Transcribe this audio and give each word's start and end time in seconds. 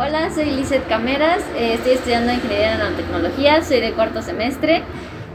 Hola, 0.00 0.30
soy 0.30 0.44
Lizeth 0.44 0.86
Cameras, 0.86 1.42
eh, 1.56 1.74
estoy 1.74 1.94
estudiando 1.94 2.32
Ingeniería 2.32 2.74
en 2.74 2.78
Nanotecnología, 2.78 3.64
soy 3.64 3.80
de 3.80 3.94
cuarto 3.94 4.22
semestre. 4.22 4.84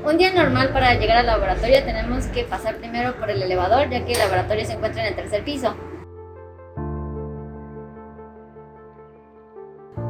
Un 0.06 0.18
día 0.18 0.34
normal 0.34 0.70
para 0.70 0.94
llegar 0.94 1.18
al 1.18 1.26
laboratorio 1.26 1.84
tenemos 1.84 2.28
que 2.28 2.46
pasar 2.46 2.78
primero 2.78 3.14
por 3.16 3.30
el 3.30 3.42
elevador, 3.42 3.90
ya 3.90 4.06
que 4.06 4.14
el 4.14 4.20
laboratorio 4.20 4.66
se 4.66 4.72
encuentra 4.72 5.02
en 5.02 5.10
el 5.10 5.16
tercer 5.16 5.44
piso. 5.44 5.76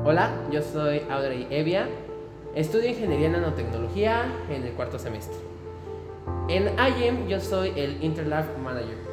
Hola, 0.05 0.29
yo 0.51 0.61
soy 0.61 1.01
Audrey 1.09 1.47
Evia, 1.49 1.87
estudio 2.53 2.89
Ingeniería 2.89 3.25
en 3.25 3.31
Nanotecnología 3.31 4.25
en 4.51 4.65
el 4.65 4.73
cuarto 4.73 4.99
semestre. 4.99 5.35
En 6.47 6.69
IEM 6.77 7.27
yo 7.27 7.39
soy 7.39 7.73
el 7.75 8.03
Interlab 8.03 8.55
Manager. 8.59 9.12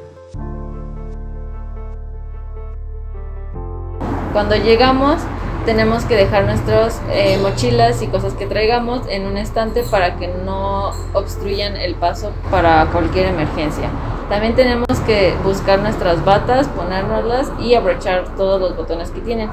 Cuando 4.33 4.55
llegamos 4.55 5.17
tenemos 5.65 6.05
que 6.05 6.15
dejar 6.15 6.45
nuestras 6.45 7.01
eh, 7.11 7.37
mochilas 7.41 8.01
y 8.01 8.07
cosas 8.07 8.33
que 8.33 8.45
traigamos 8.45 9.01
en 9.09 9.25
un 9.25 9.37
estante 9.37 9.83
para 9.83 10.15
que 10.15 10.27
no 10.27 10.91
obstruyan 11.13 11.75
el 11.75 11.95
paso 11.95 12.31
para 12.49 12.85
cualquier 12.91 13.27
emergencia. 13.27 13.89
También 14.29 14.55
tenemos 14.55 14.87
que 15.05 15.33
buscar 15.43 15.79
nuestras 15.79 16.23
batas, 16.23 16.67
ponérnoslas 16.69 17.51
y 17.59 17.75
abrochar 17.75 18.35
todos 18.37 18.59
los 18.61 18.75
botones 18.75 19.11
que 19.11 19.19
tienen. 19.19 19.49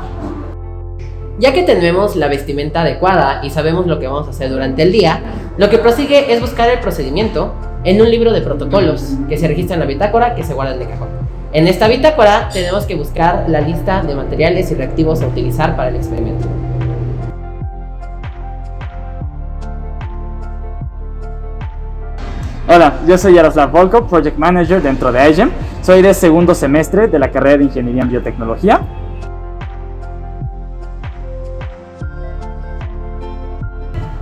Ya 1.41 1.53
que 1.53 1.63
tenemos 1.65 2.17
la 2.17 2.29
vestimenta 2.29 2.83
adecuada 2.83 3.41
y 3.45 3.51
sabemos 3.51 3.87
lo 3.87 3.99
que 3.99 4.07
vamos 4.07 4.29
a 4.29 4.31
hacer 4.31 4.51
durante 4.51 4.83
el 4.83 4.93
día, 4.93 5.21
lo 5.57 5.69
que 5.69 5.79
prosigue 5.79 6.33
es 6.33 6.41
buscar 6.41 6.71
el 6.71 6.79
procedimiento 6.79 7.53
en 7.85 8.01
un 8.01 8.11
libro 8.11 8.33
de 8.33 8.41
protocolos 8.41 9.15
que 9.29 9.37
se 9.37 9.49
registra 9.49 9.75
en 9.75 9.81
la 9.81 9.87
bitácora 9.87 10.35
que 10.35 10.45
se 10.45 10.55
guarda 10.55 10.75
en 10.75 10.83
el 10.83 10.89
cajón. 10.89 11.18
En 11.51 11.67
esta 11.67 11.89
bitácora 11.89 12.51
tenemos 12.53 12.85
que 12.85 12.95
buscar 12.95 13.47
la 13.49 13.63
lista 13.63 14.03
de 14.03 14.15
materiales 14.15 14.71
y 14.71 14.75
reactivos 14.75 15.23
a 15.23 15.29
utilizar 15.29 15.77
para 15.77 15.89
el 15.89 15.97
experimento. 15.97 16.47
Hola, 22.69 22.99
yo 23.07 23.17
soy 23.17 23.33
Yaroslav 23.33 23.71
Volkov, 23.71 24.11
Project 24.11 24.37
Manager 24.37 24.83
dentro 24.83 25.11
de 25.11 25.31
IGEM. 25.31 25.51
Soy 25.81 26.03
de 26.03 26.13
segundo 26.13 26.55
semestre 26.55 27.09
de 27.09 27.19
la 27.19 27.31
carrera 27.31 27.57
de 27.57 27.65
Ingeniería 27.65 28.03
en 28.03 28.11
Biotecnología. 28.11 28.83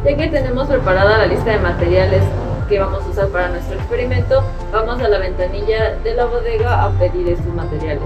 Ya 0.05 0.17
que 0.17 0.29
tenemos 0.29 0.69
preparada 0.69 1.19
la 1.19 1.27
lista 1.27 1.51
de 1.51 1.59
materiales 1.59 2.23
que 2.69 2.79
vamos 2.81 3.05
a 3.05 3.09
usar 3.11 3.29
para 3.29 3.49
nuestro 3.49 3.77
experimento, 3.77 4.43
vamos 4.73 5.01
a 5.01 5.09
la 5.09 5.19
ventanilla 5.19 5.95
de 6.03 6.15
la 6.15 6.25
bodega 6.25 6.85
a 6.85 6.91
pedir 6.99 7.29
estos 7.29 7.55
materiales. 7.55 8.03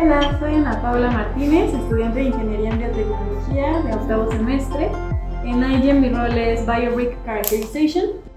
Hola, 0.00 0.38
soy 0.38 0.54
Ana 0.54 0.80
Paula 0.80 1.10
Martínez, 1.10 1.74
estudiante 1.74 2.20
de 2.20 2.24
Ingeniería 2.26 2.70
en 2.70 2.78
Biotecnología 2.78 3.82
de 3.82 3.94
octavo 3.94 4.30
semestre. 4.30 4.90
En 5.44 5.64
IGEM 5.64 6.00
mi 6.00 6.10
rol 6.10 6.36
es 6.38 6.64
BioBrick 6.64 7.16
Characterization 7.24 8.27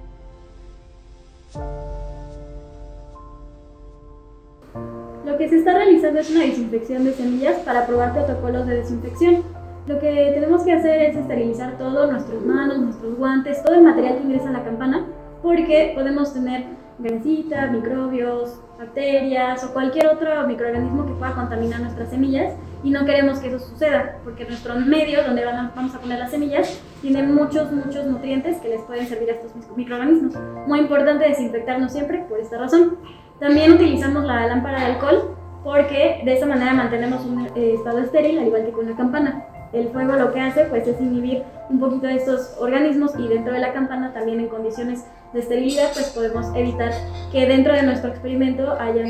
que 5.42 5.50
se 5.50 5.58
está 5.58 5.74
realizando 5.74 6.20
es 6.20 6.30
una 6.30 6.42
desinfección 6.42 7.04
de 7.04 7.14
semillas 7.14 7.58
para 7.66 7.88
probar 7.88 8.14
protocolos 8.14 8.68
de 8.68 8.76
desinfección. 8.76 9.42
Lo 9.88 10.00
que 10.00 10.30
tenemos 10.36 10.62
que 10.62 10.72
hacer 10.72 11.02
es 11.02 11.16
esterilizar 11.16 11.80
todo, 11.80 12.12
nuestras 12.12 12.44
manos, 12.44 12.78
nuestros 12.78 13.18
guantes, 13.18 13.64
todo 13.64 13.74
el 13.74 13.82
material 13.82 14.18
que 14.18 14.24
ingresa 14.24 14.50
a 14.50 14.52
la 14.52 14.64
campana, 14.64 15.08
porque 15.42 15.94
podemos 15.96 16.32
tener 16.32 16.66
grasitas, 17.00 17.72
microbios, 17.72 18.62
bacterias 18.78 19.64
o 19.64 19.74
cualquier 19.74 20.10
otro 20.10 20.46
microorganismo 20.46 21.08
que 21.08 21.14
pueda 21.14 21.34
contaminar 21.34 21.80
nuestras 21.80 22.12
semillas 22.12 22.54
y 22.84 22.92
no 22.92 23.04
queremos 23.06 23.40
que 23.40 23.48
eso 23.48 23.58
suceda 23.58 24.20
porque 24.24 24.46
nuestro 24.46 24.76
medio 24.76 25.24
donde 25.24 25.44
vamos 25.44 25.96
a 25.96 26.00
poner 26.00 26.20
las 26.20 26.30
semillas 26.30 26.80
tiene 27.02 27.24
muchos, 27.24 27.72
muchos 27.72 28.06
nutrientes 28.06 28.58
que 28.60 28.70
les 28.70 28.82
pueden 28.84 29.08
servir 29.08 29.32
a 29.32 29.34
estos 29.34 29.54
microorganismos. 29.76 30.36
Muy 30.68 30.82
importante 30.82 31.28
desinfectarnos 31.28 31.92
siempre 31.92 32.26
por 32.30 32.40
esta 32.40 32.60
razón. 32.60 32.98
También 33.42 33.74
utilizamos 33.74 34.24
la 34.24 34.46
lámpara 34.46 34.82
de 34.82 34.86
alcohol 34.86 35.36
porque 35.64 36.22
de 36.24 36.34
esa 36.34 36.46
manera 36.46 36.74
mantenemos 36.74 37.26
un 37.26 37.48
eh, 37.56 37.74
estado 37.74 37.98
estéril, 37.98 38.38
al 38.38 38.46
igual 38.46 38.66
que 38.66 38.72
con 38.72 38.88
la 38.88 38.96
campana. 38.96 39.48
El 39.74 39.90
fuego 39.90 40.14
lo 40.14 40.32
que 40.32 40.40
hace 40.40 40.66
pues, 40.66 40.88
es 40.88 41.02
inhibir 41.02 41.42
un 41.68 41.80
poquito 41.80 42.06
de 42.06 42.18
estos 42.18 42.56
organismos 42.60 43.14
y 43.18 43.28
dentro 43.28 43.52
de 43.52 43.60
la 43.60 43.74
campana 43.74 44.14
también 44.14 44.42
en 44.42 44.48
condiciones 44.48 45.06
de 45.34 45.40
esterilidad 45.40 45.90
pues 45.92 46.10
podemos 46.10 46.56
evitar 46.56 46.92
que 47.32 47.48
dentro 47.48 47.74
de 47.74 47.82
nuestro 47.82 48.12
experimento 48.12 48.80
haya 48.80 49.06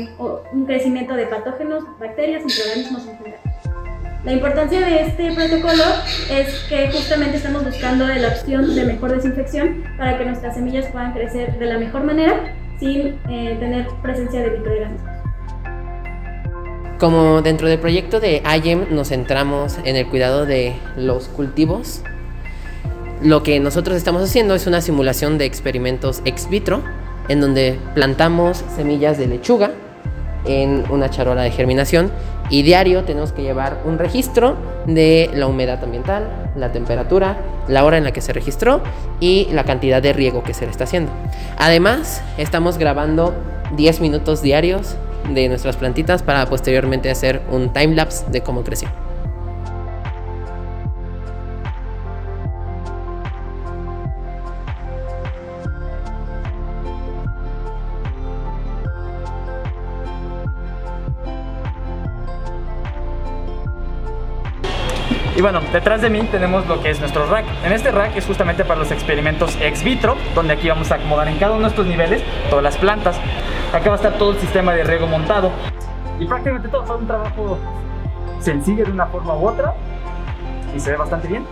un 0.52 0.64
crecimiento 0.64 1.12
de 1.12 1.26
patógenos, 1.26 1.84
bacterias, 2.00 2.42
microorganismos 2.42 3.06
en 3.08 3.18
general. 3.18 3.40
La 4.24 4.32
importancia 4.32 4.80
de 4.80 5.02
este 5.02 5.32
protocolo 5.32 5.82
es 6.30 6.64
que 6.70 6.90
justamente 6.90 7.36
estamos 7.36 7.66
buscando 7.66 8.06
la 8.06 8.28
opción 8.28 8.74
de 8.74 8.84
mejor 8.84 9.14
desinfección 9.14 9.84
para 9.98 10.16
que 10.16 10.24
nuestras 10.24 10.54
semillas 10.54 10.86
puedan 10.86 11.12
crecer 11.12 11.58
de 11.58 11.66
la 11.66 11.76
mejor 11.76 12.04
manera 12.04 12.54
sin 12.78 13.18
eh, 13.28 13.56
tener 13.58 13.86
presencia 14.02 14.42
de 14.42 14.50
microorganismos. 14.50 15.10
Como 16.98 17.42
dentro 17.42 17.68
del 17.68 17.78
proyecto 17.80 18.20
de 18.20 18.42
IEM 18.62 18.94
nos 18.94 19.08
centramos 19.08 19.78
en 19.84 19.96
el 19.96 20.06
cuidado 20.06 20.46
de 20.46 20.74
los 20.96 21.28
cultivos, 21.28 22.02
lo 23.22 23.42
que 23.42 23.60
nosotros 23.60 23.96
estamos 23.96 24.22
haciendo 24.22 24.54
es 24.54 24.66
una 24.66 24.80
simulación 24.80 25.38
de 25.38 25.44
experimentos 25.44 26.22
ex 26.24 26.48
vitro, 26.48 26.82
en 27.28 27.40
donde 27.40 27.78
plantamos 27.94 28.64
semillas 28.76 29.18
de 29.18 29.26
lechuga 29.26 29.72
en 30.44 30.84
una 30.90 31.08
charola 31.08 31.42
de 31.42 31.50
germinación 31.50 32.10
y 32.50 32.62
diario 32.62 33.04
tenemos 33.04 33.32
que 33.32 33.42
llevar 33.42 33.80
un 33.84 33.98
registro 33.98 34.56
de 34.86 35.30
la 35.34 35.46
humedad 35.46 35.82
ambiental, 35.82 36.41
la 36.56 36.72
temperatura, 36.72 37.38
la 37.68 37.84
hora 37.84 37.98
en 37.98 38.04
la 38.04 38.12
que 38.12 38.20
se 38.20 38.32
registró 38.32 38.82
y 39.20 39.48
la 39.52 39.64
cantidad 39.64 40.02
de 40.02 40.12
riego 40.12 40.42
que 40.42 40.54
se 40.54 40.64
le 40.64 40.70
está 40.70 40.84
haciendo. 40.84 41.12
Además, 41.58 42.22
estamos 42.38 42.78
grabando 42.78 43.34
10 43.76 44.00
minutos 44.00 44.42
diarios 44.42 44.96
de 45.32 45.48
nuestras 45.48 45.76
plantitas 45.76 46.22
para 46.22 46.46
posteriormente 46.46 47.10
hacer 47.10 47.42
un 47.50 47.72
time 47.72 47.94
lapse 47.94 48.24
de 48.30 48.42
cómo 48.42 48.64
creció. 48.64 48.88
Y 65.34 65.40
bueno, 65.40 65.60
detrás 65.72 66.02
de 66.02 66.10
mí 66.10 66.20
tenemos 66.30 66.66
lo 66.66 66.82
que 66.82 66.90
es 66.90 67.00
nuestro 67.00 67.26
rack. 67.26 67.46
En 67.64 67.72
este 67.72 67.90
rack 67.90 68.14
es 68.16 68.26
justamente 68.26 68.66
para 68.66 68.80
los 68.80 68.90
experimentos 68.90 69.56
ex 69.62 69.82
vitro, 69.82 70.14
donde 70.34 70.52
aquí 70.52 70.68
vamos 70.68 70.92
a 70.92 70.96
acomodar 70.96 71.26
en 71.28 71.38
cada 71.38 71.52
uno 71.52 71.62
de 71.62 71.68
estos 71.68 71.86
niveles 71.86 72.22
todas 72.50 72.62
las 72.62 72.76
plantas. 72.76 73.16
Acá 73.72 73.86
va 73.86 73.92
a 73.92 73.96
estar 73.96 74.12
todo 74.18 74.32
el 74.32 74.38
sistema 74.38 74.74
de 74.74 74.84
riego 74.84 75.06
montado. 75.06 75.50
Y 76.20 76.26
prácticamente 76.26 76.68
todo 76.68 76.84
fue 76.84 76.96
un 76.96 77.06
trabajo 77.06 77.58
sencillo 78.40 78.84
de 78.84 78.90
una 78.90 79.06
forma 79.06 79.34
u 79.34 79.48
otra 79.48 79.74
y 80.76 80.80
se 80.80 80.90
ve 80.90 80.98
bastante 80.98 81.28
bien. 81.28 81.46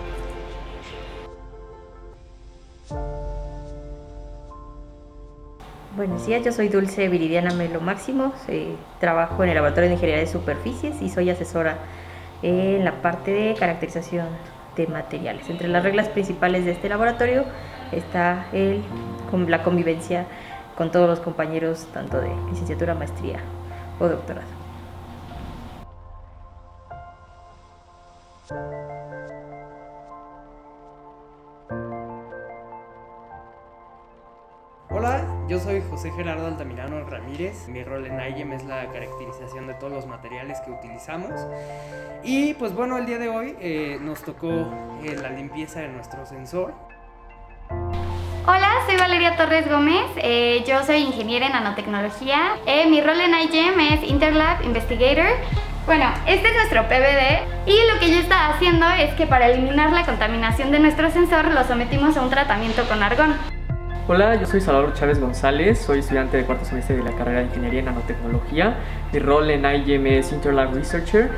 Buenos 5.96 6.26
días, 6.26 6.44
yo 6.44 6.52
soy 6.52 6.68
Dulce 6.68 7.08
Viridiana 7.08 7.52
Melo 7.54 7.80
Máximo, 7.80 8.32
trabajo 9.00 9.42
en 9.42 9.48
el 9.48 9.54
Laboratorio 9.54 9.88
de 9.88 9.94
Ingeniería 9.94 10.24
de 10.24 10.30
Superficies 10.30 11.00
y 11.00 11.08
soy 11.08 11.30
asesora 11.30 11.78
en 12.42 12.84
la 12.84 13.02
parte 13.02 13.30
de 13.30 13.54
caracterización 13.54 14.28
de 14.76 14.86
materiales. 14.86 15.48
Entre 15.48 15.68
las 15.68 15.82
reglas 15.82 16.08
principales 16.08 16.64
de 16.64 16.72
este 16.72 16.88
laboratorio 16.88 17.44
está 17.92 18.46
el, 18.52 18.82
la 19.48 19.62
convivencia 19.62 20.26
con 20.76 20.90
todos 20.90 21.08
los 21.08 21.20
compañeros, 21.20 21.86
tanto 21.92 22.20
de 22.20 22.30
licenciatura, 22.50 22.94
maestría 22.94 23.40
o 23.98 24.08
doctorado. 24.08 24.48
Yo 35.50 35.58
soy 35.58 35.82
José 35.90 36.12
Gerardo 36.12 36.46
Altamirano 36.46 37.04
Ramírez. 37.10 37.66
Mi 37.66 37.82
rol 37.82 38.06
en 38.06 38.20
IEM 38.20 38.52
es 38.52 38.62
la 38.62 38.86
caracterización 38.86 39.66
de 39.66 39.74
todos 39.74 39.92
los 39.92 40.06
materiales 40.06 40.60
que 40.60 40.70
utilizamos. 40.70 41.32
Y 42.22 42.54
pues 42.54 42.72
bueno, 42.72 42.96
el 42.98 43.04
día 43.04 43.18
de 43.18 43.28
hoy 43.28 43.56
eh, 43.58 43.98
nos 44.00 44.22
tocó 44.22 44.48
eh, 45.02 45.18
la 45.20 45.30
limpieza 45.30 45.80
de 45.80 45.88
nuestro 45.88 46.24
sensor. 46.24 46.72
Hola, 48.46 48.74
soy 48.86 48.96
Valeria 48.96 49.36
Torres 49.36 49.68
Gómez, 49.68 50.06
eh, 50.18 50.62
yo 50.68 50.84
soy 50.84 50.98
ingeniera 50.98 51.46
en 51.46 51.52
nanotecnología. 51.52 52.52
mi 52.88 53.00
rol 53.00 53.20
en 53.20 53.34
IGEM 53.34 53.80
es 53.80 54.08
Interlab 54.08 54.62
Investigator. 54.62 55.30
Bueno, 55.84 56.04
este 56.28 56.46
es 56.46 56.54
nuestro 56.54 56.84
PVD 56.84 57.66
y 57.66 57.92
lo 57.92 57.98
que 57.98 58.12
yo 58.12 58.20
estaba 58.20 58.54
haciendo 58.54 58.88
es 58.88 59.12
que 59.14 59.26
para 59.26 59.48
eliminar 59.48 59.90
la 59.90 60.06
contaminación 60.06 60.70
de 60.70 60.78
nuestro 60.78 61.10
sensor 61.10 61.46
lo 61.46 61.64
sometimos 61.64 62.16
a 62.16 62.22
un 62.22 62.30
tratamiento 62.30 62.84
con 62.88 63.02
argón. 63.02 63.59
Hola, 64.08 64.34
yo 64.34 64.46
soy 64.46 64.60
Salvador 64.60 64.94
Chávez 64.94 65.20
González, 65.20 65.78
soy 65.78 66.00
estudiante 66.00 66.38
de 66.38 66.44
cuarto 66.44 66.64
semestre 66.64 66.96
de 66.96 67.04
la 67.04 67.12
carrera 67.12 67.40
de 67.40 67.46
Ingeniería 67.46 67.80
en 67.80 67.84
Nanotecnología. 67.84 68.76
Mi 69.12 69.18
rol 69.18 69.50
en 69.50 69.64
IGM 69.64 70.06
es 70.06 70.32
Interlab 70.32 70.74
Researcher. 70.74 71.30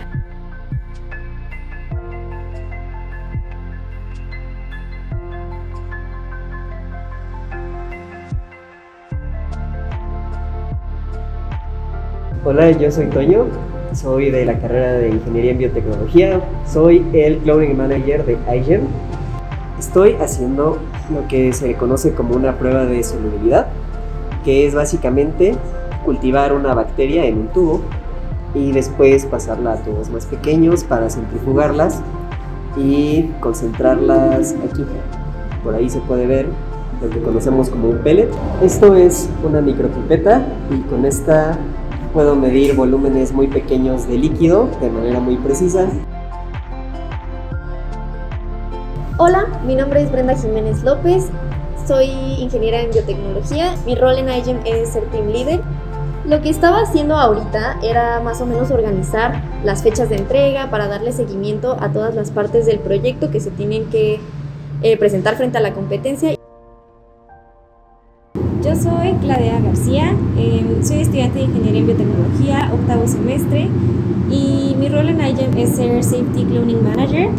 Hola, 12.44 12.70
yo 12.70 12.90
soy 12.90 13.06
Toño, 13.06 13.46
soy 13.92 14.30
de 14.30 14.46
la 14.46 14.58
carrera 14.58 14.92
de 14.92 15.10
Ingeniería 15.10 15.50
en 15.50 15.58
Biotecnología, 15.58 16.40
soy 16.66 17.04
el 17.12 17.38
Cloning 17.38 17.76
Manager 17.76 18.24
de 18.24 18.38
IGEM. 18.56 18.82
Estoy 19.78 20.16
haciendo 20.20 20.78
lo 21.12 21.28
que 21.28 21.52
se 21.52 21.74
conoce 21.74 22.14
como 22.14 22.34
una 22.34 22.58
prueba 22.58 22.84
de 22.84 23.02
solubilidad, 23.02 23.68
que 24.44 24.66
es 24.66 24.74
básicamente 24.74 25.56
cultivar 26.04 26.52
una 26.52 26.74
bacteria 26.74 27.24
en 27.24 27.38
un 27.38 27.48
tubo 27.48 27.80
y 28.54 28.72
después 28.72 29.26
pasarla 29.26 29.72
a 29.72 29.76
tubos 29.76 30.10
más 30.10 30.26
pequeños 30.26 30.84
para 30.84 31.08
centrifugarlas 31.08 32.00
y 32.76 33.30
concentrarlas 33.40 34.54
aquí. 34.64 34.84
Por 35.62 35.74
ahí 35.74 35.88
se 35.88 36.00
puede 36.00 36.26
ver 36.26 36.46
lo 37.00 37.10
que 37.10 37.20
conocemos 37.20 37.70
como 37.70 37.90
un 37.90 37.98
pellet. 37.98 38.28
Esto 38.62 38.94
es 38.96 39.28
una 39.46 39.60
micropipeta 39.60 40.42
y 40.70 40.80
con 40.88 41.04
esta 41.04 41.58
puedo 42.12 42.36
medir 42.36 42.74
volúmenes 42.74 43.32
muy 43.32 43.46
pequeños 43.46 44.06
de 44.06 44.18
líquido 44.18 44.68
de 44.80 44.90
manera 44.90 45.20
muy 45.20 45.36
precisa. 45.36 45.88
Hola, 49.24 49.46
mi 49.64 49.76
nombre 49.76 50.02
es 50.02 50.10
Brenda 50.10 50.34
Jiménez 50.34 50.82
López, 50.82 51.28
soy 51.86 52.06
ingeniera 52.40 52.80
en 52.80 52.90
biotecnología, 52.90 53.76
mi 53.86 53.94
rol 53.94 54.18
en 54.18 54.28
IGEM 54.28 54.58
es 54.64 54.88
ser 54.88 55.04
team 55.12 55.28
leader. 55.28 55.60
Lo 56.26 56.42
que 56.42 56.50
estaba 56.50 56.80
haciendo 56.80 57.14
ahorita 57.14 57.78
era 57.84 58.18
más 58.18 58.40
o 58.40 58.46
menos 58.46 58.72
organizar 58.72 59.40
las 59.62 59.84
fechas 59.84 60.08
de 60.08 60.16
entrega 60.16 60.70
para 60.70 60.88
darle 60.88 61.12
seguimiento 61.12 61.76
a 61.78 61.92
todas 61.92 62.16
las 62.16 62.32
partes 62.32 62.66
del 62.66 62.80
proyecto 62.80 63.30
que 63.30 63.38
se 63.38 63.52
tienen 63.52 63.88
que 63.90 64.18
eh, 64.82 64.96
presentar 64.96 65.36
frente 65.36 65.56
a 65.56 65.60
la 65.60 65.72
competencia. 65.72 66.34
Yo 68.60 68.74
soy 68.74 69.12
Claudia 69.20 69.60
García, 69.60 70.16
em, 70.36 70.82
soy 70.82 71.02
estudiante 71.02 71.38
de 71.38 71.44
Ingeniería 71.44 71.78
en 71.78 71.86
Biotecnología, 71.86 72.70
octavo 72.74 73.06
semestre, 73.06 73.68
y 74.28 74.74
mi 74.76 74.88
rol 74.88 75.10
en 75.10 75.20
IGEM 75.20 75.56
es 75.58 75.76
ser 75.76 76.02
Safety 76.02 76.44
Cloning 76.44 76.82
Manager. 76.82 77.30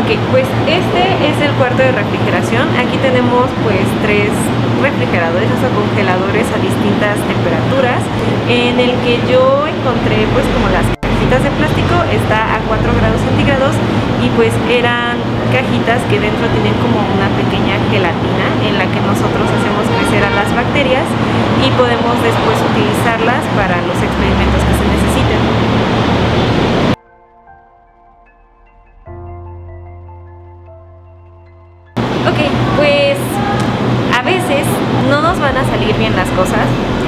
Ok, 0.00 0.16
pues 0.32 0.48
este 0.64 1.04
es 1.28 1.36
el 1.44 1.52
cuarto 1.60 1.84
de 1.84 1.92
refrigeración. 1.92 2.64
Aquí 2.80 2.96
tenemos 3.04 3.52
pues 3.60 3.84
tres 4.00 4.32
refrigeradores, 4.80 5.44
o 5.44 5.68
congeladores 5.76 6.48
a 6.48 6.56
distintas 6.56 7.20
temperaturas, 7.28 8.00
en 8.48 8.80
el 8.80 8.96
que 9.04 9.20
yo 9.28 9.68
encontré 9.68 10.24
pues 10.32 10.48
como 10.56 10.72
las 10.72 10.88
cajitas 11.04 11.44
de 11.44 11.52
plástico, 11.52 12.00
está 12.16 12.56
a 12.56 12.64
4 12.64 12.80
grados 12.96 13.20
centígrados 13.28 13.76
y 14.24 14.32
pues 14.40 14.56
eran 14.72 15.20
cajitas 15.52 16.00
que 16.08 16.16
dentro 16.16 16.48
tienen 16.48 16.72
como 16.80 17.04
una 17.04 17.28
pequeña 17.36 17.76
gelatina 17.92 18.56
en 18.64 18.80
la 18.80 18.88
que 18.88 19.04
nosotros 19.04 19.44
hacemos 19.52 19.84
crecer 19.84 20.24
a 20.24 20.32
las 20.32 20.48
bacterias 20.56 21.04
y 21.60 21.68
podemos 21.76 22.16
después 22.24 22.56
utilizarlas 22.72 23.44
para 23.52 23.84
los 23.84 24.00
experimentos 24.00 24.64
que 24.64 24.79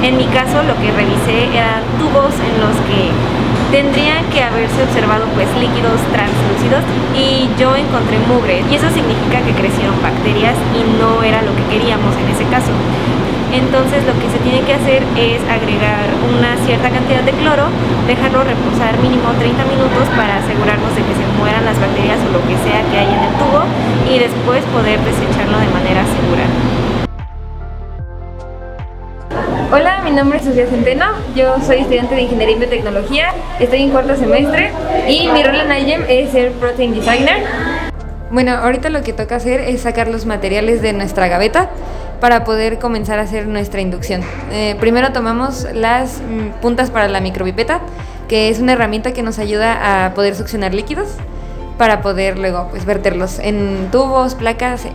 En 0.03 0.17
mi 0.17 0.25
caso 0.35 0.59
lo 0.67 0.75
que 0.83 0.91
revisé 0.91 1.47
eran 1.55 1.79
tubos 1.95 2.35
en 2.35 2.55
los 2.59 2.75
que 2.91 3.07
tendrían 3.71 4.27
que 4.35 4.43
haberse 4.43 4.83
observado 4.83 5.23
pues 5.31 5.47
líquidos 5.55 5.95
translúcidos 6.11 6.83
y 7.15 7.47
yo 7.55 7.71
encontré 7.71 8.19
mugre 8.27 8.67
y 8.67 8.75
eso 8.75 8.91
significa 8.91 9.39
que 9.47 9.55
crecieron 9.55 9.95
bacterias 10.03 10.59
y 10.75 10.83
no 10.99 11.23
era 11.23 11.39
lo 11.41 11.55
que 11.55 11.63
queríamos 11.71 12.11
en 12.19 12.27
ese 12.35 12.43
caso. 12.51 12.75
Entonces 13.55 14.03
lo 14.03 14.11
que 14.19 14.27
se 14.27 14.43
tiene 14.43 14.59
que 14.67 14.75
hacer 14.75 15.07
es 15.15 15.39
agregar 15.47 16.11
una 16.35 16.51
cierta 16.67 16.91
cantidad 16.91 17.23
de 17.23 17.31
cloro, 17.39 17.71
dejarlo 18.03 18.43
reposar 18.43 18.99
mínimo 18.99 19.31
30 19.39 19.55
minutos 19.71 20.03
para 20.19 20.43
asegurarnos 20.43 20.91
de 20.99 21.03
que 21.07 21.15
se 21.15 21.25
mueran 21.39 21.63
las 21.63 21.79
bacterias 21.79 22.19
o 22.27 22.29
lo 22.35 22.43
que 22.43 22.59
sea 22.59 22.83
que 22.91 22.99
hay 22.99 23.07
en 23.07 23.23
el 23.23 23.33
tubo 23.39 23.63
y 24.11 24.19
después 24.19 24.67
poder 24.75 24.99
desecharlo 24.99 25.63
de 25.63 25.71
manera 25.71 26.03
segura. 26.11 26.43
Hola, 29.73 30.01
mi 30.03 30.11
nombre 30.11 30.37
es 30.37 30.45
Sofía 30.45 30.67
Centeno, 30.67 31.05
yo 31.35 31.59
soy 31.65 31.77
estudiante 31.77 32.13
de 32.13 32.21
Ingeniería 32.21 32.57
y 32.57 32.59
Biotecnología, 32.59 33.33
estoy 33.59 33.81
en 33.81 33.89
cuarto 33.89 34.15
semestre 34.15 34.71
y 35.07 35.27
mi 35.29 35.41
rol 35.41 35.55
en 35.55 35.71
IGEM 35.71 36.03
es 36.07 36.29
ser 36.29 36.51
Protein 36.51 36.93
Designer. 36.93 37.43
Bueno, 38.29 38.51
ahorita 38.51 38.91
lo 38.91 39.01
que 39.01 39.13
toca 39.13 39.37
hacer 39.37 39.61
es 39.61 39.81
sacar 39.81 40.09
los 40.09 40.27
materiales 40.27 40.83
de 40.83 40.93
nuestra 40.93 41.27
gaveta 41.27 41.71
para 42.21 42.43
poder 42.43 42.77
comenzar 42.77 43.17
a 43.17 43.23
hacer 43.23 43.47
nuestra 43.47 43.81
inducción. 43.81 44.21
Eh, 44.51 44.75
primero 44.79 45.11
tomamos 45.11 45.65
las 45.73 46.21
mm, 46.21 46.61
puntas 46.61 46.91
para 46.91 47.07
la 47.07 47.19
micropipeta, 47.19 47.81
que 48.29 48.49
es 48.49 48.59
una 48.59 48.73
herramienta 48.73 49.11
que 49.13 49.23
nos 49.23 49.39
ayuda 49.39 50.05
a 50.05 50.13
poder 50.13 50.35
succionar 50.35 50.75
líquidos 50.75 51.07
para 51.79 52.03
poder 52.03 52.37
luego 52.37 52.67
pues, 52.69 52.85
verterlos 52.85 53.39
en 53.39 53.89
tubos, 53.91 54.35
placas 54.35 54.85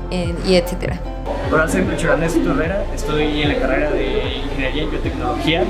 y 0.47 0.55
etcétera. 0.55 1.01
Hola, 1.51 1.67
soy 1.67 1.81
Ernesto 1.81 2.41
Torrera, 2.41 2.85
estoy 2.95 3.41
en 3.41 3.49
la 3.49 3.59
carrera 3.59 3.91
de 3.91 4.37
Ingeniería 4.45 4.83
y 4.83 4.87
Biotecnología, 4.87 5.65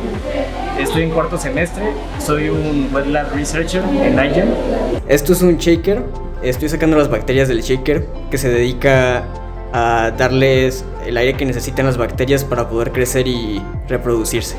estoy 0.77 1.05
en 1.05 1.11
cuarto 1.11 1.39
semestre, 1.39 1.85
soy 2.19 2.49
un 2.49 2.91
Wet 2.93 3.07
Lab 3.07 3.33
Researcher 3.33 3.85
en 3.85 4.15
IGEM. 4.15 4.49
Esto 5.07 5.33
es 5.33 5.41
un 5.41 5.57
shaker, 5.57 6.03
estoy 6.43 6.69
sacando 6.69 6.97
las 6.97 7.09
bacterias 7.09 7.47
del 7.47 7.63
shaker 7.63 8.05
que 8.29 8.39
se 8.39 8.49
dedica 8.49 9.25
a 9.73 10.11
darles 10.19 10.85
el 11.07 11.17
aire 11.17 11.35
que 11.35 11.45
necesitan 11.45 11.87
las 11.87 11.97
bacterias 11.97 12.45
para 12.45 12.69
poder 12.69 12.91
crecer 12.91 13.29
y 13.29 13.63
reproducirse. 13.89 14.57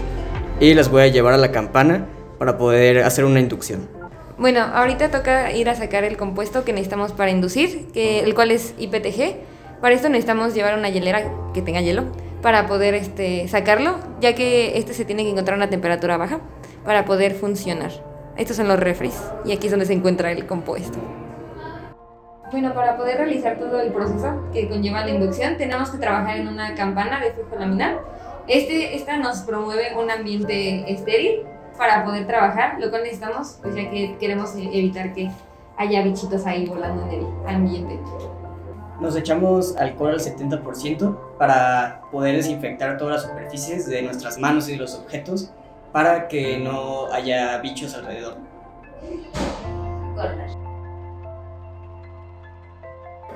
Y 0.62 0.74
las 0.74 0.90
voy 0.90 1.02
a 1.02 1.08
llevar 1.08 1.34
a 1.34 1.38
la 1.38 1.52
campana 1.52 2.06
para 2.38 2.58
poder 2.58 3.00
hacer 3.00 3.26
una 3.26 3.42
inducción. 3.42 3.90
Bueno, 4.38 4.62
ahorita 4.62 5.12
toca 5.12 5.52
ir 5.52 5.68
a 5.68 5.76
sacar 5.76 6.06
el 6.06 6.16
compuesto 6.16 6.64
que 6.64 6.72
necesitamos 6.72 7.12
para 7.12 7.30
inducir, 7.30 7.88
que, 7.94 8.22
el 8.22 8.34
cual 8.34 8.52
es 8.52 8.74
IPTG. 8.80 9.49
Para 9.82 9.96
esto 9.96 10.10
necesitamos 10.10 10.54
llevar 10.54 10.78
una 10.78 10.90
hielera 10.90 11.24
que 11.54 11.62
tenga 11.62 11.80
hielo 11.80 12.04
para 12.42 12.68
poder 12.68 12.96
este, 12.96 13.48
sacarlo, 13.48 13.98
ya 14.20 14.36
que 14.36 14.78
este 14.78 14.94
se 14.94 15.06
tiene 15.06 15.24
que 15.24 15.30
encontrar 15.30 15.56
a 15.56 15.58
una 15.58 15.70
temperatura 15.70 16.18
baja 16.18 16.40
para 16.84 17.06
poder 17.06 17.34
funcionar. 17.34 17.92
Estos 18.36 18.58
son 18.58 18.68
los 18.68 18.80
refres 18.80 19.22
y 19.46 19.52
aquí 19.52 19.68
es 19.68 19.72
donde 19.72 19.86
se 19.86 19.94
encuentra 19.94 20.32
el 20.32 20.46
compuesto. 20.46 21.00
Bueno, 22.52 22.74
para 22.74 22.98
poder 22.98 23.18
realizar 23.18 23.58
todo 23.58 23.80
el 23.80 23.92
proceso 23.94 24.50
que 24.52 24.68
conlleva 24.68 25.06
la 25.06 25.12
inducción, 25.12 25.56
tenemos 25.58 25.92
que 25.92 25.98
trabajar 25.98 26.38
en 26.38 26.48
una 26.48 26.74
campana 26.74 27.20
de 27.20 27.32
flujo 27.32 27.56
laminar. 27.58 28.00
Este, 28.48 28.96
esta 28.96 29.18
nos 29.18 29.40
promueve 29.42 29.96
un 29.96 30.10
ambiente 30.10 30.92
estéril 30.92 31.42
para 31.78 32.04
poder 32.04 32.26
trabajar, 32.26 32.78
lo 32.80 32.90
cual 32.90 33.04
necesitamos, 33.04 33.60
pues 33.62 33.76
ya 33.76 33.90
que 33.90 34.18
queremos 34.20 34.56
evitar 34.56 35.14
que 35.14 35.30
haya 35.78 36.02
bichitos 36.02 36.46
ahí 36.46 36.66
volando 36.66 37.04
en 37.04 37.20
el 37.20 37.26
ambiente. 37.48 38.00
Nos 39.00 39.16
echamos 39.16 39.78
alcohol 39.78 40.12
al 40.12 40.20
70% 40.20 41.38
para 41.38 42.02
poder 42.12 42.36
desinfectar 42.36 42.98
todas 42.98 43.22
las 43.22 43.30
superficies 43.30 43.88
de 43.88 44.02
nuestras 44.02 44.38
manos 44.38 44.68
y 44.68 44.74
de 44.74 44.78
los 44.78 44.96
objetos 44.96 45.52
para 45.94 46.28
que 46.28 46.58
no 46.58 47.12
haya 47.12 47.58
bichos 47.60 47.96
alrededor. 47.96 48.36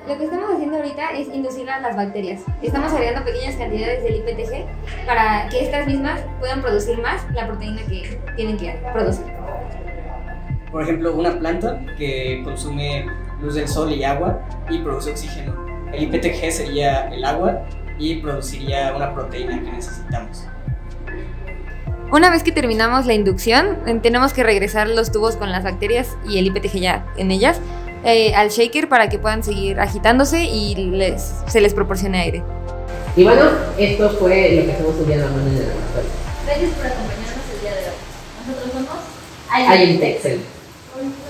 Lo 0.05 0.17
que 0.17 0.25
estamos 0.25 0.51
haciendo 0.53 0.75
ahorita 0.75 1.11
es 1.11 1.29
inducir 1.29 1.69
a 1.69 1.79
las 1.79 1.95
bacterias. 1.95 2.41
Estamos 2.61 2.91
agregando 2.91 3.23
pequeñas 3.23 3.55
cantidades 3.55 4.03
del 4.03 4.15
IPTG 4.17 5.05
para 5.05 5.47
que 5.47 5.63
estas 5.63 5.87
mismas 5.87 6.19
puedan 6.39 6.61
producir 6.61 6.99
más 7.01 7.25
la 7.33 7.47
proteína 7.47 7.83
que 7.83 8.19
tienen 8.35 8.57
que 8.57 8.77
producir. 8.91 9.25
Por 10.73 10.83
ejemplo, 10.83 11.15
una 11.15 11.39
planta 11.39 11.79
que 11.97 12.41
consume 12.43 13.05
luz 13.43 13.55
del 13.55 13.67
sol 13.67 13.91
y 13.91 14.03
agua 14.03 14.39
y 14.69 14.79
produce 14.79 15.11
oxígeno. 15.11 15.53
El 15.93 16.03
IPTG 16.03 16.51
sería 16.51 17.09
el 17.09 17.23
agua 17.23 17.65
y 17.99 18.15
produciría 18.15 18.93
una 18.95 19.13
proteína 19.13 19.61
que 19.61 19.71
necesitamos. 19.71 20.45
Una 22.11 22.29
vez 22.29 22.43
que 22.43 22.51
terminamos 22.51 23.05
la 23.05 23.13
inducción, 23.13 23.79
tenemos 24.01 24.33
que 24.33 24.43
regresar 24.43 24.87
los 24.87 25.11
tubos 25.11 25.35
con 25.35 25.51
las 25.51 25.63
bacterias 25.63 26.15
y 26.27 26.37
el 26.37 26.47
IPTG 26.47 26.79
ya 26.79 27.05
en 27.17 27.31
ellas 27.31 27.59
eh, 28.05 28.33
al 28.35 28.49
shaker 28.49 28.87
para 28.87 29.09
que 29.09 29.17
puedan 29.17 29.43
seguir 29.43 29.79
agitándose 29.79 30.43
y 30.43 30.75
les, 30.75 31.33
se 31.47 31.61
les 31.61 31.73
proporcione 31.73 32.19
aire. 32.19 32.43
Y 33.15 33.23
bueno, 33.23 33.43
esto 33.77 34.09
fue 34.11 34.55
lo 34.55 34.65
que 34.65 34.71
hacemos 34.73 34.95
el 34.99 35.07
día 35.07 35.17
de 35.17 35.23
la 35.23 35.29
mañana 35.29 35.49
en 35.49 35.57
el 35.57 35.67
laboratorio. 35.67 36.09
Gracias 36.45 36.71
por 36.71 36.85
acompañarnos 36.85 37.53
el 37.53 37.61
día 37.61 37.71
de 37.71 37.77
hoy. 37.77 37.95
Nosotros 38.47 38.73
somos 38.73 39.99
Texel. 39.99 40.52